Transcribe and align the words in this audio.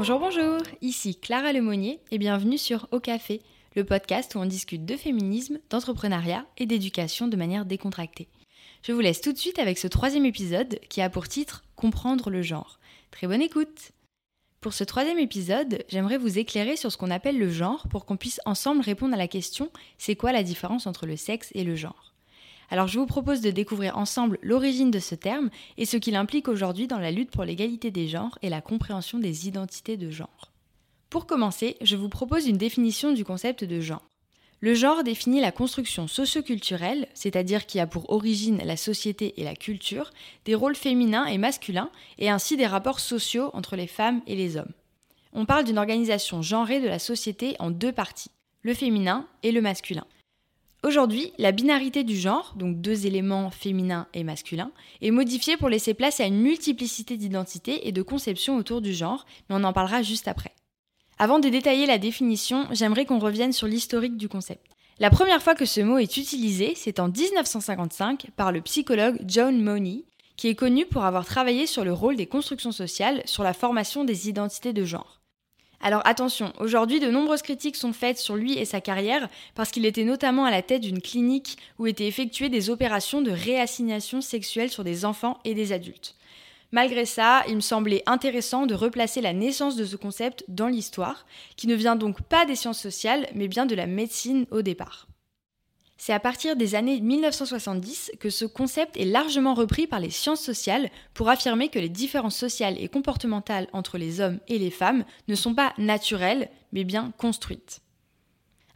Bonjour, 0.00 0.18
bonjour, 0.18 0.62
ici 0.80 1.14
Clara 1.14 1.52
Lemonnier 1.52 2.00
et 2.10 2.16
bienvenue 2.16 2.56
sur 2.56 2.88
Au 2.90 3.00
Café, 3.00 3.42
le 3.76 3.84
podcast 3.84 4.34
où 4.34 4.38
on 4.38 4.46
discute 4.46 4.86
de 4.86 4.96
féminisme, 4.96 5.58
d'entrepreneuriat 5.68 6.46
et 6.56 6.64
d'éducation 6.64 7.28
de 7.28 7.36
manière 7.36 7.66
décontractée. 7.66 8.26
Je 8.82 8.92
vous 8.92 9.00
laisse 9.00 9.20
tout 9.20 9.34
de 9.34 9.36
suite 9.36 9.58
avec 9.58 9.76
ce 9.76 9.88
troisième 9.88 10.24
épisode 10.24 10.80
qui 10.88 11.02
a 11.02 11.10
pour 11.10 11.28
titre 11.28 11.64
Comprendre 11.76 12.30
le 12.30 12.40
genre. 12.40 12.80
Très 13.10 13.26
bonne 13.26 13.42
écoute 13.42 13.92
Pour 14.62 14.72
ce 14.72 14.84
troisième 14.84 15.18
épisode, 15.18 15.84
j'aimerais 15.90 16.16
vous 16.16 16.38
éclairer 16.38 16.76
sur 16.76 16.90
ce 16.90 16.96
qu'on 16.96 17.10
appelle 17.10 17.38
le 17.38 17.50
genre 17.50 17.86
pour 17.90 18.06
qu'on 18.06 18.16
puisse 18.16 18.40
ensemble 18.46 18.80
répondre 18.80 19.12
à 19.12 19.18
la 19.18 19.28
question 19.28 19.70
c'est 19.98 20.16
quoi 20.16 20.32
la 20.32 20.42
différence 20.42 20.86
entre 20.86 21.04
le 21.04 21.16
sexe 21.18 21.50
et 21.54 21.62
le 21.62 21.76
genre? 21.76 22.09
Alors 22.70 22.86
je 22.86 22.98
vous 22.98 23.06
propose 23.06 23.40
de 23.40 23.50
découvrir 23.50 23.98
ensemble 23.98 24.38
l'origine 24.42 24.90
de 24.90 25.00
ce 25.00 25.14
terme 25.14 25.50
et 25.76 25.84
ce 25.84 25.96
qu'il 25.96 26.16
implique 26.16 26.48
aujourd'hui 26.48 26.86
dans 26.86 26.98
la 26.98 27.10
lutte 27.10 27.30
pour 27.30 27.44
l'égalité 27.44 27.90
des 27.90 28.08
genres 28.08 28.38
et 28.42 28.48
la 28.48 28.60
compréhension 28.60 29.18
des 29.18 29.48
identités 29.48 29.96
de 29.96 30.10
genre. 30.10 30.52
Pour 31.10 31.26
commencer, 31.26 31.76
je 31.80 31.96
vous 31.96 32.08
propose 32.08 32.46
une 32.46 32.56
définition 32.56 33.12
du 33.12 33.24
concept 33.24 33.64
de 33.64 33.80
genre. 33.80 34.06
Le 34.60 34.74
genre 34.74 35.02
définit 35.02 35.40
la 35.40 35.52
construction 35.52 36.06
socioculturelle, 36.06 37.08
c'est-à-dire 37.14 37.66
qui 37.66 37.80
a 37.80 37.86
pour 37.86 38.10
origine 38.10 38.60
la 38.64 38.76
société 38.76 39.40
et 39.40 39.44
la 39.44 39.56
culture, 39.56 40.10
des 40.44 40.54
rôles 40.54 40.76
féminins 40.76 41.24
et 41.24 41.38
masculins, 41.38 41.90
et 42.18 42.28
ainsi 42.28 42.56
des 42.56 42.66
rapports 42.66 43.00
sociaux 43.00 43.50
entre 43.54 43.74
les 43.74 43.86
femmes 43.86 44.20
et 44.26 44.36
les 44.36 44.56
hommes. 44.58 44.72
On 45.32 45.46
parle 45.46 45.64
d'une 45.64 45.78
organisation 45.78 46.42
genrée 46.42 46.80
de 46.80 46.88
la 46.88 46.98
société 46.98 47.56
en 47.58 47.70
deux 47.70 47.92
parties, 47.92 48.30
le 48.62 48.74
féminin 48.74 49.26
et 49.42 49.50
le 49.50 49.62
masculin. 49.62 50.04
Aujourd'hui, 50.82 51.34
la 51.36 51.52
binarité 51.52 52.04
du 52.04 52.16
genre, 52.16 52.54
donc 52.56 52.80
deux 52.80 53.04
éléments 53.06 53.50
féminins 53.50 54.06
et 54.14 54.24
masculins, 54.24 54.72
est 55.02 55.10
modifiée 55.10 55.58
pour 55.58 55.68
laisser 55.68 55.92
place 55.92 56.20
à 56.20 56.24
une 56.24 56.40
multiplicité 56.40 57.18
d'identités 57.18 57.86
et 57.86 57.92
de 57.92 58.00
conceptions 58.00 58.56
autour 58.56 58.80
du 58.80 58.94
genre, 58.94 59.26
mais 59.48 59.56
on 59.58 59.64
en 59.64 59.74
parlera 59.74 60.00
juste 60.00 60.26
après. 60.26 60.54
Avant 61.18 61.38
de 61.38 61.50
détailler 61.50 61.84
la 61.84 61.98
définition, 61.98 62.66
j'aimerais 62.70 63.04
qu'on 63.04 63.18
revienne 63.18 63.52
sur 63.52 63.66
l'historique 63.66 64.16
du 64.16 64.30
concept. 64.30 64.64
La 64.98 65.10
première 65.10 65.42
fois 65.42 65.54
que 65.54 65.66
ce 65.66 65.82
mot 65.82 65.98
est 65.98 66.16
utilisé, 66.16 66.72
c'est 66.76 66.98
en 66.98 67.08
1955 67.08 68.28
par 68.34 68.50
le 68.50 68.62
psychologue 68.62 69.20
John 69.26 69.62
Money, 69.62 70.04
qui 70.36 70.48
est 70.48 70.54
connu 70.54 70.86
pour 70.86 71.04
avoir 71.04 71.26
travaillé 71.26 71.66
sur 71.66 71.84
le 71.84 71.92
rôle 71.92 72.16
des 72.16 72.26
constructions 72.26 72.72
sociales 72.72 73.20
sur 73.26 73.42
la 73.42 73.52
formation 73.52 74.04
des 74.04 74.30
identités 74.30 74.72
de 74.72 74.86
genre. 74.86 75.19
Alors 75.82 76.02
attention, 76.04 76.52
aujourd'hui 76.58 77.00
de 77.00 77.10
nombreuses 77.10 77.40
critiques 77.40 77.76
sont 77.76 77.94
faites 77.94 78.18
sur 78.18 78.36
lui 78.36 78.58
et 78.58 78.66
sa 78.66 78.82
carrière 78.82 79.28
parce 79.54 79.70
qu'il 79.70 79.86
était 79.86 80.04
notamment 80.04 80.44
à 80.44 80.50
la 80.50 80.60
tête 80.60 80.82
d'une 80.82 81.00
clinique 81.00 81.56
où 81.78 81.86
étaient 81.86 82.06
effectuées 82.06 82.50
des 82.50 82.68
opérations 82.68 83.22
de 83.22 83.30
réassignation 83.30 84.20
sexuelle 84.20 84.70
sur 84.70 84.84
des 84.84 85.06
enfants 85.06 85.38
et 85.44 85.54
des 85.54 85.72
adultes. 85.72 86.16
Malgré 86.72 87.04
ça, 87.06 87.42
il 87.48 87.56
me 87.56 87.60
semblait 87.60 88.02
intéressant 88.06 88.66
de 88.66 88.74
replacer 88.74 89.20
la 89.20 89.32
naissance 89.32 89.74
de 89.74 89.84
ce 89.84 89.96
concept 89.96 90.44
dans 90.48 90.68
l'histoire, 90.68 91.26
qui 91.56 91.66
ne 91.66 91.74
vient 91.74 91.96
donc 91.96 92.22
pas 92.22 92.44
des 92.44 92.54
sciences 92.54 92.78
sociales, 92.78 93.26
mais 93.34 93.48
bien 93.48 93.66
de 93.66 93.74
la 93.74 93.86
médecine 93.86 94.46
au 94.50 94.62
départ. 94.62 95.09
C'est 96.02 96.14
à 96.14 96.18
partir 96.18 96.56
des 96.56 96.76
années 96.76 96.98
1970 96.98 98.12
que 98.18 98.30
ce 98.30 98.46
concept 98.46 98.96
est 98.96 99.04
largement 99.04 99.52
repris 99.52 99.86
par 99.86 100.00
les 100.00 100.08
sciences 100.08 100.40
sociales 100.40 100.88
pour 101.12 101.28
affirmer 101.28 101.68
que 101.68 101.78
les 101.78 101.90
différences 101.90 102.38
sociales 102.38 102.76
et 102.80 102.88
comportementales 102.88 103.68
entre 103.74 103.98
les 103.98 104.22
hommes 104.22 104.38
et 104.48 104.58
les 104.58 104.70
femmes 104.70 105.04
ne 105.28 105.34
sont 105.34 105.54
pas 105.54 105.74
naturelles, 105.76 106.48
mais 106.72 106.84
bien 106.84 107.12
construites. 107.18 107.82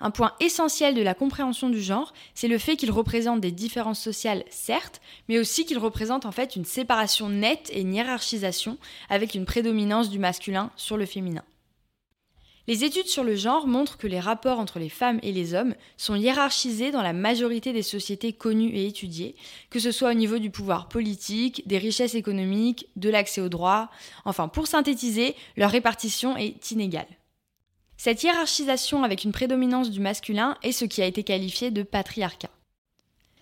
Un 0.01 0.11
point 0.11 0.35
essentiel 0.39 0.95
de 0.95 1.01
la 1.01 1.15
compréhension 1.15 1.71
du 1.71 1.81
genre, 1.81 2.13
c'est 2.35 2.47
le 2.47 2.59
fait 2.59 2.77
qu'il 2.77 2.91
représente 2.91 3.41
des 3.41 3.53
différences 3.53 4.03
sociales, 4.03 4.45
certes, 4.51 5.01
mais 5.31 5.39
aussi 5.39 5.65
qu'il 5.65 5.79
représente 5.79 6.27
en 6.27 6.33
fait 6.33 6.57
une 6.57 6.67
séparation 6.67 7.31
nette 7.31 7.71
et 7.73 7.81
une 7.81 7.95
hiérarchisation 7.95 8.77
avec 9.09 9.35
une 9.35 9.47
prédominance 9.47 10.11
du 10.11 10.19
masculin 10.19 10.71
sur 10.77 10.99
le 10.99 11.07
féminin. 11.07 11.45
Les 12.67 12.83
études 12.83 13.09
sur 13.09 13.25
le 13.25 13.37
genre 13.37 13.67
montrent 13.67 13.99
que 13.99 14.07
les 14.07 14.21
rapports 14.21 14.59
entre 14.59 14.79
les 14.79 14.89
femmes 14.89 15.21
et 15.23 15.33
les 15.33 15.53
hommes 15.53 15.75
sont 15.99 16.15
hiérarchisés 16.15 16.91
dans 16.91 17.03
la 17.03 17.13
majorité 17.13 17.75
des 17.75 17.83
sociétés 17.83 18.33
connues 18.33 18.75
et 18.75 18.87
étudiées, 18.87 19.37
que 19.69 19.79
ce 19.79 19.93
soit 19.93 20.11
au 20.11 20.15
niveau 20.15 20.39
du 20.39 20.51
pouvoir 20.51 20.89
politique, 20.89 21.63
des 21.67 21.77
richesses 21.77 22.15
économiques, 22.15 22.89
de 22.97 23.11
l'accès 23.11 23.43
aux 23.43 23.51
droits, 23.51 23.91
enfin 24.25 24.49
pour 24.49 24.67
synthétiser, 24.67 25.35
leur 25.59 25.71
répartition 25.71 26.39
est 26.39 26.71
inégale. 26.71 27.07
Cette 27.99 28.23
hiérarchisation 28.23 29.05
avec 29.05 29.25
une 29.25 29.33
prédominance 29.33 29.91
du 29.91 30.01
masculin 30.01 30.57
est 30.63 30.73
ce 30.73 30.87
qui 30.87 31.03
a 31.03 31.07
été 31.07 31.23
qualifié 31.23 31.71
de 31.71 31.83
patriarcat. 31.83 32.51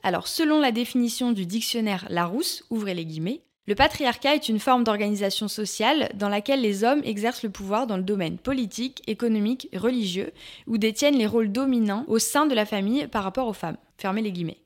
Alors 0.02 0.26
selon 0.26 0.60
la 0.60 0.72
définition 0.72 1.30
du 1.30 1.46
dictionnaire 1.46 2.06
Larousse, 2.10 2.64
ouvrez 2.70 2.94
les 2.94 3.04
guillemets, 3.04 3.42
le 3.68 3.76
patriarcat 3.76 4.34
est 4.34 4.48
une 4.48 4.58
forme 4.58 4.82
d'organisation 4.82 5.46
sociale 5.46 6.10
dans 6.14 6.28
laquelle 6.28 6.62
les 6.62 6.82
hommes 6.82 7.02
exercent 7.04 7.44
le 7.44 7.50
pouvoir 7.50 7.86
dans 7.86 7.96
le 7.96 8.02
domaine 8.02 8.36
politique, 8.36 9.02
économique, 9.06 9.68
religieux, 9.72 10.32
ou 10.66 10.78
détiennent 10.78 11.16
les 11.16 11.28
rôles 11.28 11.52
dominants 11.52 12.04
au 12.08 12.18
sein 12.18 12.46
de 12.46 12.56
la 12.56 12.66
famille 12.66 13.06
par 13.06 13.22
rapport 13.22 13.46
aux 13.46 13.52
femmes. 13.52 13.76
Fermez 13.98 14.22
les 14.22 14.32
guillemets. 14.32 14.58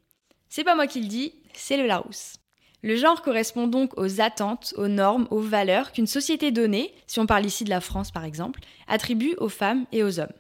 C'est 0.49 0.65
pas 0.65 0.75
moi 0.75 0.87
qui 0.87 1.03
le 1.03 1.09
dis, 1.09 1.35
c'est 1.53 1.77
le 1.77 1.87
Larousse. 1.87 2.37
Le 2.83 2.97
genre 2.97 3.21
correspond 3.21 3.67
donc 3.67 3.93
aux 3.99 4.23
attentes, 4.23 4.73
aux 4.79 4.89
normes, 4.89 5.29
aux 5.31 5.41
valeurs 5.41 5.93
qu'une 5.93 6.07
société 6.07 6.51
donnée, 6.51 6.95
si 7.07 7.21
on 7.21 7.27
parle 7.27 7.45
ici 7.45 7.65
de 7.65 7.71
la 7.71 7.83
France 7.83 8.11
par 8.11 8.25
exemple, 8.25 8.61
attribue 8.89 9.35
aux 9.37 9.51
femmes 9.51 9.85
et 9.93 10.05
aux 10.05 10.21
hommes. 10.21 10.33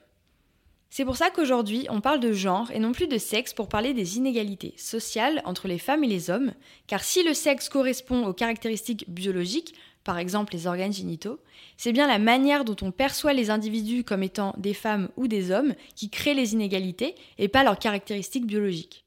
C'est 0.96 1.04
pour 1.04 1.18
ça 1.18 1.28
qu'aujourd'hui, 1.28 1.86
on 1.90 2.00
parle 2.00 2.20
de 2.20 2.32
genre 2.32 2.70
et 2.70 2.78
non 2.78 2.92
plus 2.92 3.06
de 3.06 3.18
sexe 3.18 3.52
pour 3.52 3.68
parler 3.68 3.92
des 3.92 4.16
inégalités 4.16 4.72
sociales 4.78 5.42
entre 5.44 5.68
les 5.68 5.76
femmes 5.76 6.04
et 6.04 6.06
les 6.06 6.30
hommes, 6.30 6.54
car 6.86 7.04
si 7.04 7.22
le 7.22 7.34
sexe 7.34 7.68
correspond 7.68 8.24
aux 8.24 8.32
caractéristiques 8.32 9.04
biologiques, 9.06 9.74
par 10.04 10.16
exemple 10.16 10.54
les 10.54 10.66
organes 10.66 10.94
génitaux, 10.94 11.38
c'est 11.76 11.92
bien 11.92 12.06
la 12.06 12.18
manière 12.18 12.64
dont 12.64 12.76
on 12.80 12.92
perçoit 12.92 13.34
les 13.34 13.50
individus 13.50 14.04
comme 14.04 14.22
étant 14.22 14.54
des 14.56 14.72
femmes 14.72 15.10
ou 15.18 15.28
des 15.28 15.50
hommes 15.50 15.74
qui 15.94 16.08
crée 16.08 16.32
les 16.32 16.54
inégalités 16.54 17.14
et 17.36 17.48
pas 17.48 17.62
leurs 17.62 17.78
caractéristiques 17.78 18.46
biologiques. 18.46 19.04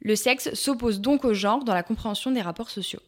Le 0.00 0.16
sexe 0.16 0.52
s'oppose 0.54 1.00
donc 1.00 1.24
au 1.24 1.34
genre 1.34 1.62
dans 1.62 1.72
la 1.72 1.84
compréhension 1.84 2.32
des 2.32 2.42
rapports 2.42 2.70
sociaux. 2.70 3.02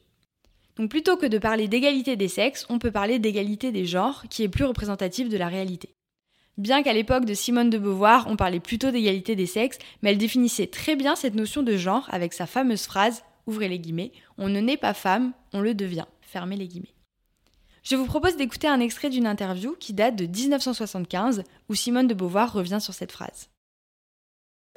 Donc 0.77 0.89
plutôt 0.89 1.17
que 1.17 1.27
de 1.27 1.39
parler 1.39 1.67
d'égalité 1.67 2.15
des 2.15 2.29
sexes, 2.29 2.65
on 2.69 2.79
peut 2.79 2.93
parler 2.93 3.19
d'égalité 3.19 3.73
des 3.73 3.87
genres, 3.87 4.23
qui 4.31 4.45
est 4.45 4.49
plus 4.49 4.67
représentative 4.67 5.29
de 5.29 5.37
la 5.37 5.49
réalité. 5.49 5.97
Bien 6.59 6.83
qu'à 6.83 6.93
l'époque 6.93 7.25
de 7.25 7.35
Simone 7.35 7.71
de 7.71 7.79
Beauvoir, 7.79 8.27
on 8.29 8.37
parlait 8.37 8.61
plutôt 8.61 8.91
d'égalité 8.91 9.37
des 9.37 9.47
sexes, 9.47 9.79
mais 10.03 10.11
elle 10.11 10.19
définissait 10.19 10.67
très 10.67 10.97
bien 10.97 11.17
cette 11.17 11.35
notion 11.35 11.63
de 11.63 11.77
genre 11.77 12.09
avec 12.11 12.33
sa 12.33 12.47
fameuse 12.47 12.85
phrase, 12.85 13.23
ouvrez 13.47 13.69
les 13.69 13.79
guillemets, 13.79 14.13
on 14.37 14.49
ne 14.49 14.61
naît 14.61 14.77
pas 14.77 14.95
femme, 14.95 15.33
on 15.53 15.61
le 15.61 15.75
devient, 15.75 16.07
fermez 16.21 16.57
les 16.57 16.69
guillemets. 16.69 16.95
Je 17.83 17.97
vous 17.97 18.05
propose 18.05 18.37
d'écouter 18.37 18.69
un 18.69 18.81
extrait 18.81 19.09
d'une 19.09 19.27
interview 19.27 19.75
qui 19.81 19.95
date 19.95 20.17
de 20.17 20.27
1975 20.27 21.45
où 21.69 21.75
Simone 21.75 22.09
de 22.09 22.15
Beauvoir 22.15 22.53
revient 22.53 22.81
sur 22.81 22.93
cette 22.93 23.13
phrase. 23.13 23.49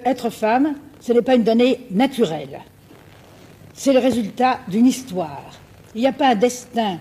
Être 0.06 0.30
femme, 0.30 0.76
ce 1.02 1.12
n'est 1.12 1.22
pas 1.22 1.36
une 1.36 1.44
donnée 1.44 1.82
naturelle. 1.92 2.62
C'est 3.74 3.94
le 3.94 4.00
résultat 4.00 4.60
d'une 4.70 4.86
histoire. 4.86 5.52
Il 5.96 6.02
n'y 6.02 6.08
a 6.08 6.14
pas 6.14 6.30
un 6.30 6.36
destin 6.36 7.00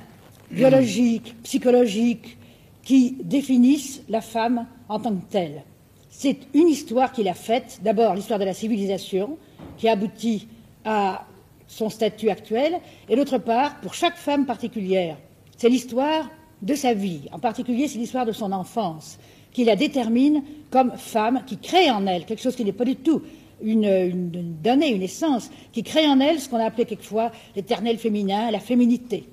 biologique, 0.51 1.35
psychologique, 1.43 2.37
qui 2.83 3.17
définissent 3.23 4.03
la 4.09 4.21
femme 4.21 4.67
en 4.89 4.99
tant 4.99 5.15
que 5.15 5.31
telle. 5.31 5.63
C'est 6.11 6.39
une 6.55 6.69
histoire 6.69 7.13
qu'il 7.13 7.29
a 7.29 7.35
faite, 7.35 7.81
d'abord 7.83 8.15
l'histoire 8.15 8.39
de 8.39 8.45
la 8.45 8.55
civilisation, 8.55 9.39
qui 9.79 9.89
aboutit 9.89 10.49
à 10.85 11.25
son 11.67 11.89
statut 11.89 12.29
actuel, 12.29 12.81
et 13.09 13.17
d'autre 13.17 13.39
part, 13.39 13.81
pour 13.81 13.95
chaque 13.95 14.17
femme 14.17 14.45
particulière, 14.45 15.17
c'est 15.57 15.69
l'histoire 15.69 16.29
de 16.61 16.75
sa 16.75 16.93
vie, 16.93 17.23
en 17.33 17.39
particulier 17.39 17.89
c'est 17.89 17.99
l'histoire 17.99 18.27
de 18.27 18.33
son 18.33 18.53
enfance, 18.53 19.19
qui 19.53 19.65
la 19.65 19.77
détermine 19.77 20.43
comme 20.71 20.93
femme, 20.97 21.43
qui 21.47 21.57
crée 21.59 21.91
en 21.91 22.07
elle 22.07 22.25
quelque 22.25 22.43
chose 22.43 22.57
qui 22.57 22.65
n'est 22.65 22.73
pas 22.73 22.85
du 22.85 22.97
tout 22.97 23.23
une, 23.63 23.85
une, 23.85 24.57
donnée, 24.63 24.91
une 24.91 25.03
essence, 25.03 25.51
qui 25.73 25.83
crée 25.83 26.07
en 26.07 26.21
elle 26.21 26.41
ce 26.41 26.49
qu'on 26.49 26.57
a 26.59 26.65
appelé 26.65 26.85
quelquefois 26.85 27.31
l'éternel 27.55 27.99
féminin, 27.99 28.51
la 28.51 28.61
féminité. 28.61 29.25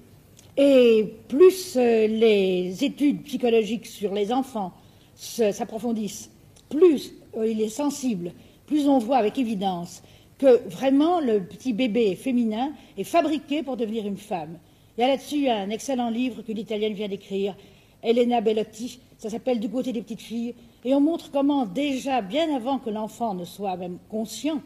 Et 0.58 1.14
plus 1.28 1.76
euh, 1.78 2.08
les 2.08 2.84
études 2.84 3.24
psychologiques 3.24 3.86
sur 3.86 4.14
les 4.14 4.32
enfants 4.32 4.74
s'approfondissent, 5.16 6.32
plus 6.70 7.14
euh, 7.38 7.48
il 7.48 7.62
est 7.62 7.70
sensible, 7.70 8.32
plus 8.66 8.88
on 8.88 9.00
voit 9.00 9.18
avec 9.18 9.38
évidence 9.38 10.02
que 10.38 10.68
vraiment 10.70 11.20
le 11.20 11.44
petit 11.44 11.74
bébé 11.74 12.16
féminin 12.16 12.72
est 12.98 13.04
fabriqué 13.04 13.62
pour 13.62 13.78
devenir 13.78 14.08
une 14.08 14.18
femme. 14.18 14.58
Il 14.98 15.02
y 15.02 15.04
a 15.04 15.08
là-dessus 15.08 15.50
un 15.50 15.70
excellent 15.70 16.10
livre 16.10 16.42
que 16.42 16.52
l'Italienne 16.54 16.94
vient 16.94 17.10
d'écrire, 17.10 17.56
Elena 18.02 18.40
Bellotti, 18.40 19.00
ça 19.18 19.30
s'appelle 19.30 19.60
Du 19.60 19.70
côté 19.70 19.92
des 19.92 20.02
petites 20.02 20.22
filles, 20.22 20.56
et 20.86 20.94
on 20.94 21.02
montre 21.02 21.30
comment 21.32 21.66
déjà, 21.66 22.22
bien 22.22 22.56
avant 22.56 22.80
que 22.80 22.90
l'enfant 22.90 23.34
ne 23.34 23.44
soit 23.44 23.76
même 23.76 23.98
conscient, 24.10 24.62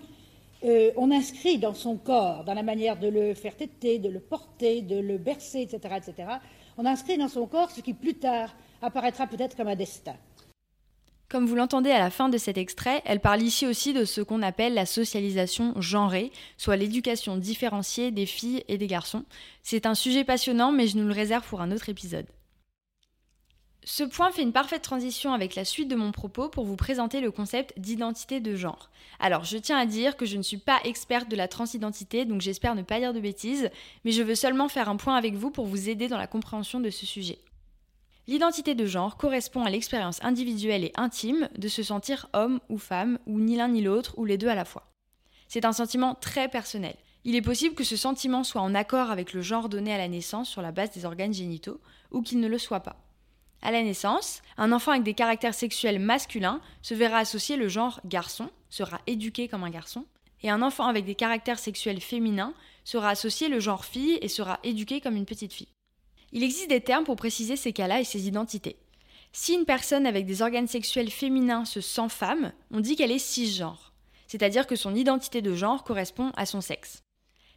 euh, 0.64 0.92
on 0.96 1.12
inscrit 1.12 1.58
dans 1.58 1.74
son 1.74 1.98
corps, 1.98 2.44
dans 2.44 2.54
la 2.54 2.64
manière 2.64 2.98
de 2.98 3.08
le 3.08 3.34
faire 3.34 3.56
téter, 3.56 4.00
de 4.00 4.10
le 4.10 4.20
porter, 4.20 4.82
de 4.82 4.98
le 4.98 5.18
bercer, 5.18 5.62
etc., 5.62 5.96
etc., 5.98 6.30
on 6.78 6.86
inscrit 6.86 7.18
dans 7.18 7.28
son 7.28 7.46
corps 7.46 7.72
ce 7.72 7.82
qui 7.82 7.94
plus 7.94 8.16
tard 8.16 8.56
apparaîtra 8.82 9.28
peut-être 9.28 9.56
comme 9.56 9.68
un 9.68 9.76
destin. 9.76 10.16
Comme 11.30 11.46
vous 11.46 11.56
l'entendez 11.56 11.90
à 11.90 12.00
la 12.00 12.10
fin 12.10 12.30
de 12.30 12.38
cet 12.38 12.58
extrait, 12.58 13.02
elle 13.06 13.20
parle 13.20 13.42
ici 13.42 13.66
aussi 13.66 13.94
de 13.94 14.06
ce 14.06 14.22
qu'on 14.22 14.42
appelle 14.44 14.76
la 14.76 14.86
socialisation 14.86 15.74
genrée, 15.82 16.32
soit 16.58 16.76
l'éducation 16.76 17.38
différenciée 17.38 18.12
des 18.12 18.28
filles 18.28 18.64
et 18.68 18.78
des 18.78 18.88
garçons. 18.88 19.24
C'est 19.64 19.86
un 19.86 19.96
sujet 19.96 20.24
passionnant, 20.24 20.72
mais 20.72 20.88
je 20.88 20.98
nous 20.98 21.08
le 21.08 21.14
réserve 21.14 21.48
pour 21.48 21.62
un 21.62 21.72
autre 21.72 21.90
épisode. 21.90 22.28
Ce 23.86 24.04
point 24.04 24.32
fait 24.32 24.44
une 24.44 24.54
parfaite 24.54 24.82
transition 24.82 25.34
avec 25.34 25.56
la 25.56 25.66
suite 25.66 25.90
de 25.90 25.96
mon 25.96 26.14
propos 26.14 26.48
pour 26.48 26.64
vous 26.64 26.78
présenter 26.78 27.20
le 27.20 27.32
concept 27.32 27.78
d'identité 27.78 28.40
de 28.40 28.56
genre. 28.56 28.90
Alors, 29.20 29.44
je 29.44 29.58
tiens 29.58 29.78
à 29.78 29.86
dire 29.86 30.16
que 30.16 30.26
je 30.26 30.38
ne 30.38 30.42
suis 30.42 30.58
pas 30.58 30.80
experte 30.86 31.30
de 31.30 31.36
la 31.36 31.50
transidentité, 31.50 32.24
donc 32.24 32.40
j'espère 32.40 32.76
ne 32.76 32.82
pas 32.82 33.00
dire 33.00 33.14
de 33.14 33.20
bêtises, 33.20 33.70
mais 34.06 34.12
je 34.12 34.24
veux 34.24 34.36
seulement 34.36 34.70
faire 34.70 34.88
un 34.88 34.96
point 34.96 35.16
avec 35.18 35.36
vous 35.36 35.52
pour 35.52 35.66
vous 35.66 35.90
aider 35.90 36.08
dans 36.08 36.18
la 36.18 36.28
compréhension 36.28 36.80
de 36.80 36.90
ce 36.90 37.06
sujet. 37.06 37.40
L'identité 38.26 38.74
de 38.74 38.86
genre 38.86 39.18
correspond 39.18 39.66
à 39.66 39.70
l'expérience 39.70 40.24
individuelle 40.24 40.86
et 40.86 40.94
intime 40.96 41.50
de 41.58 41.68
se 41.68 41.84
sentir 41.84 42.30
homme 42.32 42.62
ou 42.70 42.78
femme, 42.78 43.20
ou 43.26 43.42
ni 43.42 43.58
l'un 43.58 43.68
ni 43.68 43.82
l'autre, 43.82 44.14
ou 44.18 44.24
les 44.24 44.38
deux 44.38 44.48
à 44.48 44.56
la 44.56 44.64
fois. 44.64 44.94
C'est 45.50 45.66
un 45.66 45.74
sentiment 45.74 46.16
très 46.16 46.48
personnel. 46.48 46.96
Il 47.26 47.36
est 47.36 47.42
possible 47.42 47.76
que 47.76 47.84
ce 47.84 47.98
sentiment 47.98 48.46
soit 48.46 48.62
en 48.62 48.76
accord 48.76 49.12
avec 49.12 49.34
le 49.34 49.42
genre 49.42 49.68
donné 49.68 49.94
à 49.94 49.98
la 49.98 50.08
naissance 50.08 50.50
sur 50.50 50.62
la 50.62 50.72
base 50.72 50.92
des 50.92 51.04
organes 51.04 51.34
génitaux, 51.34 51.82
ou 52.12 52.22
qu'il 52.22 52.40
ne 52.40 52.48
le 52.48 52.58
soit 52.58 52.80
pas. 52.80 53.03
À 53.66 53.72
la 53.72 53.82
naissance, 53.82 54.42
un 54.58 54.74
enfant 54.74 54.92
avec 54.92 55.04
des 55.04 55.14
caractères 55.14 55.54
sexuels 55.54 55.98
masculins 55.98 56.60
se 56.82 56.94
verra 56.94 57.20
associer 57.20 57.56
le 57.56 57.70
genre 57.70 58.02
garçon, 58.04 58.50
sera 58.70 59.00
éduqué 59.08 59.48
comme 59.48 59.64
un 59.64 59.70
garçon, 59.70 60.06
et 60.42 60.50
un 60.50 60.62
enfant 60.62 60.86
avec 60.86 61.06
des 61.06 61.16
caractères 61.16 61.60
sexuels 61.60 62.02
féminins 62.02 62.54
sera 62.84 63.08
associé 63.08 63.48
le 63.48 63.62
genre 63.62 63.86
fille 63.86 64.20
et 64.22 64.28
sera 64.28 64.60
éduqué 64.64 65.00
comme 65.00 65.16
une 65.16 65.26
petite 65.26 65.54
fille. 65.54 65.70
Il 66.34 66.44
existe 66.44 66.70
des 66.70 66.82
termes 66.82 67.06
pour 67.06 67.16
préciser 67.16 67.56
ces 67.56 67.72
cas-là 67.72 68.02
et 68.02 68.04
ces 68.04 68.28
identités. 68.28 68.76
Si 69.32 69.54
une 69.54 69.66
personne 69.66 70.06
avec 70.06 70.26
des 70.26 70.42
organes 70.42 70.68
sexuels 70.68 71.10
féminins 71.10 71.64
se 71.64 71.80
sent 71.80 72.10
femme, 72.10 72.52
on 72.70 72.82
dit 72.82 72.98
qu'elle 72.98 73.12
est 73.12 73.18
cisgenre, 73.18 73.94
c'est-à-dire 74.28 74.68
que 74.68 74.76
son 74.76 74.94
identité 74.94 75.42
de 75.42 75.56
genre 75.56 75.86
correspond 75.86 76.34
à 76.36 76.46
son 76.46 76.60
sexe. 76.60 77.03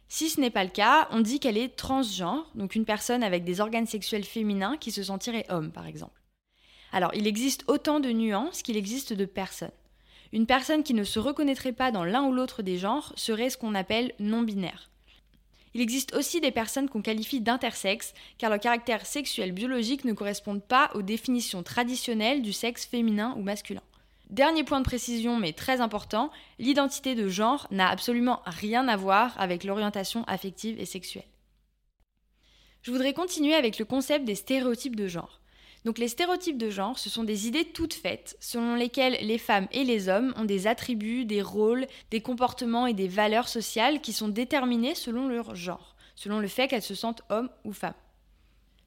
Si 0.09 0.29
ce 0.29 0.39
n'est 0.39 0.49
pas 0.49 0.63
le 0.63 0.69
cas, 0.69 1.07
on 1.11 1.19
dit 1.19 1.39
qu'elle 1.39 1.57
est 1.57 1.75
transgenre, 1.75 2.49
donc 2.55 2.75
une 2.75 2.85
personne 2.85 3.23
avec 3.23 3.43
des 3.43 3.59
organes 3.59 3.87
sexuels 3.87 4.23
féminins 4.23 4.77
qui 4.77 4.91
se 4.91 5.03
sentirait 5.03 5.45
homme, 5.49 5.71
par 5.71 5.85
exemple. 5.85 6.21
Alors, 6.93 7.11
il 7.13 7.27
existe 7.27 7.65
autant 7.67 7.99
de 7.99 8.09
nuances 8.09 8.61
qu'il 8.61 8.77
existe 8.77 9.11
de 9.11 9.25
personnes. 9.25 9.71
Une 10.31 10.45
personne 10.45 10.83
qui 10.83 10.93
ne 10.93 11.03
se 11.03 11.19
reconnaîtrait 11.19 11.73
pas 11.73 11.91
dans 11.91 12.03
l'un 12.03 12.23
ou 12.23 12.33
l'autre 12.33 12.61
des 12.61 12.77
genres 12.77 13.13
serait 13.15 13.49
ce 13.49 13.57
qu'on 13.57 13.75
appelle 13.75 14.13
non-binaire. 14.19 14.89
Il 15.73 15.81
existe 15.81 16.15
aussi 16.15 16.41
des 16.41 16.51
personnes 16.51 16.89
qu'on 16.89 17.01
qualifie 17.01 17.41
d'intersexes, 17.41 18.13
car 18.37 18.49
leur 18.49 18.59
caractère 18.59 19.05
sexuel 19.05 19.51
biologique 19.51 20.05
ne 20.05 20.13
correspondent 20.13 20.63
pas 20.63 20.89
aux 20.95 21.01
définitions 21.01 21.63
traditionnelles 21.63 22.41
du 22.41 22.53
sexe 22.53 22.85
féminin 22.85 23.35
ou 23.37 23.43
masculin. 23.43 23.83
Dernier 24.29 24.65
point 24.65 24.79
de 24.79 24.85
précision, 24.85 25.37
mais 25.37 25.53
très 25.53 25.79
important, 25.79 26.31
l'identité 26.59 27.15
de 27.15 27.29
genre 27.29 27.67
n'a 27.71 27.87
absolument 27.87 28.41
rien 28.45 28.89
à 28.89 28.97
voir 28.97 29.33
avec 29.39 29.63
l'orientation 29.63 30.25
affective 30.25 30.79
et 30.79 30.85
sexuelle. 30.85 31.27
Je 32.81 32.91
voudrais 32.91 33.13
continuer 33.13 33.53
avec 33.53 33.79
le 33.79 33.85
concept 33.85 34.25
des 34.25 34.35
stéréotypes 34.35 34.97
de 34.97 35.07
genre. 35.07 35.39
Donc 35.85 35.97
les 35.97 36.09
stéréotypes 36.09 36.57
de 36.57 36.69
genre, 36.69 36.99
ce 36.99 37.09
sont 37.09 37.23
des 37.23 37.47
idées 37.47 37.63
toutes 37.63 37.93
faites 37.93 38.35
selon 38.41 38.75
lesquelles 38.75 39.17
les 39.21 39.37
femmes 39.37 39.67
et 39.71 39.85
les 39.85 40.09
hommes 40.09 40.33
ont 40.35 40.43
des 40.43 40.67
attributs, 40.67 41.23
des 41.23 41.41
rôles, 41.41 41.87
des 42.11 42.19
comportements 42.19 42.85
et 42.85 42.93
des 42.93 43.07
valeurs 43.07 43.47
sociales 43.47 44.01
qui 44.01 44.11
sont 44.11 44.27
déterminés 44.27 44.95
selon 44.95 45.29
leur 45.29 45.55
genre, 45.55 45.95
selon 46.15 46.39
le 46.39 46.49
fait 46.49 46.67
qu'elles 46.67 46.81
se 46.81 46.95
sentent 46.95 47.23
hommes 47.29 47.49
ou 47.63 47.71
femmes. 47.71 47.93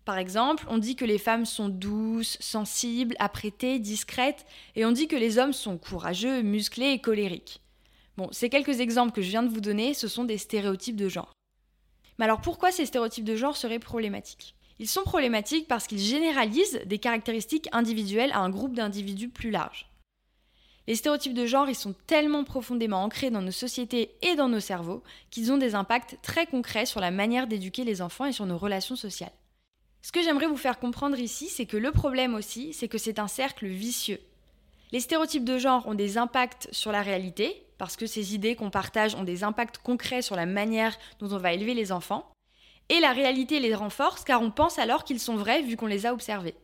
Par 0.05 0.19
exemple, 0.19 0.67
on 0.69 0.79
dit 0.79 0.97
que 0.97 1.05
les 1.05 1.19
femmes 1.19 1.45
sont 1.45 1.69
douces, 1.69 2.37
sensibles, 2.41 3.15
apprêtées, 3.19 3.79
discrètes, 3.79 4.47
et 4.75 4.85
on 4.85 4.93
dit 4.93 5.09
que 5.09 5.17
les 5.17 5.39
hommes 5.39 5.53
sont 5.53 5.79
courageux, 5.79 6.43
musclés 6.43 6.93
et 6.93 7.01
colériques. 7.01 7.61
Bon, 8.17 8.29
ces 8.33 8.49
quelques 8.49 8.81
exemples 8.81 9.13
que 9.13 9.23
je 9.23 9.29
viens 9.29 9.43
de 9.43 9.49
vous 9.49 9.61
donner, 9.61 9.95
ce 9.95 10.09
sont 10.09 10.25
des 10.25 10.39
stéréotypes 10.39 10.97
de 10.97 11.09
genre. 11.09 11.33
Mais 12.19 12.25
alors 12.25 12.41
pourquoi 12.41 12.73
ces 12.73 12.87
stéréotypes 12.87 13.25
de 13.25 13.37
genre 13.37 13.57
seraient 13.57 13.79
problématiques? 13.79 14.55
Ils 14.79 14.89
sont 14.89 15.03
problématiques 15.03 15.69
parce 15.69 15.87
qu'ils 15.87 16.01
généralisent 16.01 16.81
des 16.87 16.99
caractéristiques 16.99 17.69
individuelles 17.73 18.33
à 18.33 18.41
un 18.41 18.51
groupe 18.51 18.75
d'individus 18.75 19.29
plus 19.29 19.51
large. 19.51 19.91
Les 20.87 20.97
stéréotypes 20.97 21.35
de 21.35 21.47
genre, 21.47 21.69
ils 21.69 21.75
sont 21.75 21.95
tellement 22.07 22.45
profondément 22.45 23.05
ancrés 23.05 23.31
dans 23.31 23.43
nos 23.43 23.53
sociétés 23.53 24.17
et 24.23 24.37
dans 24.37 24.49
nos 24.49 24.61
cerveaux 24.61 25.03
qu'ils 25.31 25.53
ont 25.53 25.59
des 25.59 25.75
impacts 25.75 26.19
très 26.23 26.47
concrets 26.47 26.87
sur 26.87 27.01
la 27.01 27.11
manière 27.11 27.47
d'éduquer 27.47 27.85
les 27.85 28.03
enfants 28.03 28.25
et 28.25 28.33
sur 28.33 28.47
nos 28.47 28.59
relations 28.59 28.97
sociales. 28.97 29.33
Ce 30.03 30.13
que 30.13 30.23
j'aimerais 30.23 30.47
vous 30.47 30.57
faire 30.57 30.79
comprendre 30.79 31.19
ici, 31.19 31.49
c'est 31.49 31.67
que 31.67 31.77
le 31.77 31.93
problème 31.93 32.35
aussi, 32.35 32.73
c'est 32.73 32.89
que 32.89 32.99
c'est 32.99 33.19
un 33.19 33.29
cercle 33.29 33.67
vicieux. 33.67 34.21
Les 34.93 35.01
stéréotypes 35.01 35.45
de 35.45 35.59
genre 35.59 35.87
ont 35.87 35.95
des 35.95 36.19
impacts 36.19 36.69
sur 36.73 36.91
la 36.91 37.03
réalité, 37.03 37.65
parce 37.79 37.97
que 37.97 38.07
ces 38.07 38.35
idées 38.35 38.57
qu'on 38.57 38.71
partage 38.71 39.15
ont 39.15 39.25
des 39.25 39.45
impacts 39.45 39.79
concrets 39.79 40.23
sur 40.23 40.37
la 40.37 40.47
manière 40.47 40.97
dont 41.19 41.33
on 41.33 41.39
va 41.39 41.53
élever 41.53 41.75
les 41.75 41.93
enfants, 41.93 42.33
et 42.89 42.99
la 42.99 43.13
réalité 43.13 43.61
les 43.61 43.75
renforce 43.75 44.25
car 44.25 44.43
on 44.43 44.51
pense 44.51 44.79
alors 44.79 45.05
qu'ils 45.05 45.21
sont 45.21 45.37
vrais 45.37 45.63
vu 45.63 45.77
qu'on 45.77 45.87
les 45.87 46.07
a 46.07 46.13
observés. 46.13 46.57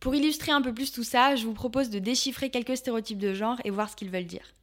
Pour 0.00 0.14
illustrer 0.16 0.50
un 0.50 0.62
peu 0.62 0.74
plus 0.74 0.90
tout 0.90 1.04
ça, 1.04 1.36
je 1.36 1.44
vous 1.44 1.52
propose 1.52 1.88
de 1.88 2.00
déchiffrer 2.00 2.50
quelques 2.50 2.76
stéréotypes 2.76 3.18
de 3.18 3.34
genre 3.34 3.60
et 3.64 3.70
voir 3.70 3.88
ce 3.88 3.94
qu'ils 3.94 4.10
veulent 4.10 4.26
dire. 4.26 4.54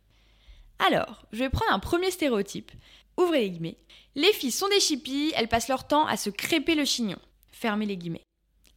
Alors, 0.79 1.25
je 1.31 1.39
vais 1.39 1.49
prendre 1.49 1.73
un 1.73 1.79
premier 1.79 2.09
stéréotype. 2.09 2.71
Ouvrez 3.17 3.41
les 3.41 3.49
guillemets. 3.51 3.77
Les 4.15 4.33
filles 4.33 4.51
sont 4.51 4.69
des 4.69 4.79
chippies, 4.79 5.31
elles 5.35 5.49
passent 5.49 5.67
leur 5.67 5.87
temps 5.87 6.07
à 6.07 6.17
se 6.17 6.29
crêper 6.29 6.75
le 6.75 6.85
chignon. 6.85 7.19
Fermez 7.51 7.85
les 7.85 7.97
guillemets. 7.97 8.23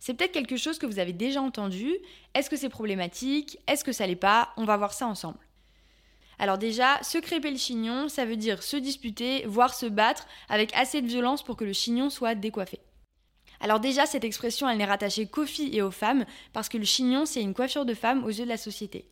C'est 0.00 0.14
peut-être 0.14 0.32
quelque 0.32 0.56
chose 0.56 0.78
que 0.78 0.86
vous 0.86 0.98
avez 0.98 1.12
déjà 1.12 1.40
entendu. 1.40 1.94
Est-ce 2.34 2.50
que 2.50 2.56
c'est 2.56 2.68
problématique? 2.68 3.58
Est-ce 3.68 3.84
que 3.84 3.92
ça 3.92 4.06
l'est 4.06 4.16
pas? 4.16 4.50
On 4.56 4.64
va 4.64 4.76
voir 4.76 4.92
ça 4.92 5.06
ensemble. 5.06 5.38
Alors 6.40 6.58
déjà, 6.58 7.00
se 7.04 7.18
crêper 7.18 7.52
le 7.52 7.56
chignon, 7.56 8.08
ça 8.08 8.24
veut 8.24 8.34
dire 8.36 8.64
se 8.64 8.76
disputer, 8.76 9.44
voire 9.46 9.74
se 9.74 9.86
battre 9.86 10.26
avec 10.48 10.74
assez 10.74 11.00
de 11.00 11.06
violence 11.06 11.44
pour 11.44 11.56
que 11.56 11.64
le 11.64 11.72
chignon 11.72 12.10
soit 12.10 12.34
décoiffé. 12.34 12.80
Alors 13.60 13.78
déjà, 13.78 14.06
cette 14.06 14.24
expression, 14.24 14.68
elle 14.68 14.78
n'est 14.78 14.84
rattachée 14.84 15.26
qu'aux 15.26 15.46
filles 15.46 15.76
et 15.76 15.82
aux 15.82 15.92
femmes, 15.92 16.24
parce 16.52 16.68
que 16.68 16.78
le 16.78 16.84
chignon, 16.84 17.26
c'est 17.26 17.40
une 17.40 17.54
coiffure 17.54 17.84
de 17.84 17.94
femme 17.94 18.24
aux 18.24 18.28
yeux 18.28 18.42
de 18.42 18.48
la 18.48 18.56
société. 18.56 19.08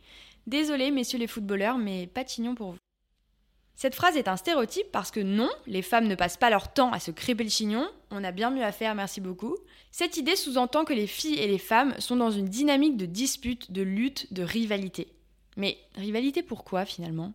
Désolé, 0.46 0.90
messieurs 0.90 1.18
les 1.18 1.26
footballeurs, 1.26 1.78
mais 1.78 2.08
chignon 2.26 2.54
pour 2.54 2.72
vous. 2.72 2.78
Cette 3.74 3.94
phrase 3.94 4.18
est 4.18 4.28
un 4.28 4.36
stéréotype 4.36 4.92
parce 4.92 5.10
que 5.10 5.20
non, 5.20 5.48
les 5.66 5.80
femmes 5.80 6.06
ne 6.06 6.14
passent 6.14 6.36
pas 6.36 6.50
leur 6.50 6.72
temps 6.72 6.92
à 6.92 7.00
se 7.00 7.10
crêper 7.10 7.44
le 7.44 7.48
chignon, 7.48 7.88
on 8.10 8.24
a 8.24 8.30
bien 8.30 8.50
mieux 8.50 8.62
à 8.62 8.72
faire, 8.72 8.94
merci 8.94 9.22
beaucoup. 9.22 9.56
Cette 9.90 10.18
idée 10.18 10.36
sous-entend 10.36 10.84
que 10.84 10.92
les 10.92 11.06
filles 11.06 11.38
et 11.38 11.46
les 11.46 11.56
femmes 11.56 11.94
sont 11.98 12.16
dans 12.16 12.30
une 12.30 12.48
dynamique 12.48 12.98
de 12.98 13.06
dispute, 13.06 13.72
de 13.72 13.80
lutte, 13.80 14.30
de 14.34 14.42
rivalité. 14.42 15.08
Mais 15.56 15.78
rivalité 15.94 16.42
pourquoi 16.42 16.84
finalement? 16.84 17.32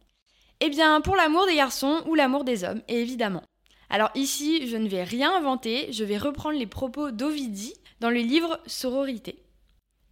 Eh 0.60 0.70
bien 0.70 1.02
pour 1.02 1.16
l'amour 1.16 1.48
des 1.48 1.56
garçons 1.56 2.04
ou 2.06 2.14
l'amour 2.14 2.44
des 2.44 2.64
hommes, 2.64 2.84
évidemment. 2.90 3.44
Alors 3.90 4.12
ici, 4.14 4.68
je 4.68 4.78
ne 4.78 4.88
vais 4.88 5.04
rien 5.04 5.36
inventer, 5.36 5.92
je 5.92 6.04
vais 6.04 6.18
reprendre 6.18 6.60
les 6.60 6.68
propos 6.68 7.10
d'Ovidie 7.10 7.74
dans 8.02 8.10
le 8.12 8.20
livre 8.20 8.60
Sororité. 8.68 9.45